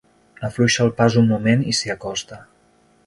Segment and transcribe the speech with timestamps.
[0.47, 2.41] Afluixa el pas un moment i s'hi acosta.